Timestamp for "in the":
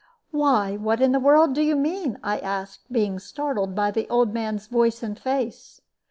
0.99-1.19